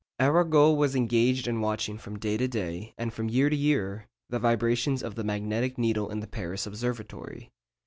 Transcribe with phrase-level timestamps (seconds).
[0.19, 4.39] Arago was engaged in watching from day to day, and from year to year, the
[4.39, 7.51] vibrations of the magnetic needle in the Paris Observatory.